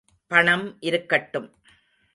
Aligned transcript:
பணம் 0.27 0.77
இருக்கட்டும். 0.79 1.49